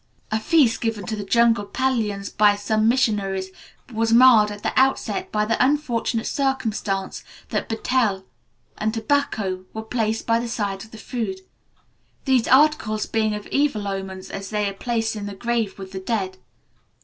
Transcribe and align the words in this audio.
A 0.31 0.39
feast 0.39 0.81
given 0.81 1.05
to 1.05 1.15
the 1.15 1.23
jungle 1.23 1.63
Paliyans 1.63 2.31
by 2.35 2.55
some 2.55 2.87
missionaries 2.87 3.51
was 3.93 4.11
marred 4.11 4.49
at 4.49 4.63
the 4.63 4.73
outset 4.75 5.31
by 5.31 5.45
the 5.45 5.63
unfortunate 5.63 6.25
circumstance 6.25 7.23
that 7.49 7.69
betel 7.69 8.25
and 8.79 8.95
tobacco 8.95 9.65
were 9.73 9.83
placed 9.83 10.25
by 10.25 10.39
the 10.39 10.47
side 10.49 10.83
of 10.83 10.89
the 10.89 10.97
food, 10.97 11.41
these 12.25 12.47
articles 12.47 13.05
being 13.05 13.35
of 13.35 13.45
evil 13.51 13.87
omen 13.87 14.23
as 14.31 14.49
they 14.49 14.67
are 14.67 14.73
placed 14.73 15.15
in 15.15 15.27
the 15.27 15.35
grave 15.35 15.77
with 15.77 15.91
the 15.91 15.99
dead. 15.99 16.39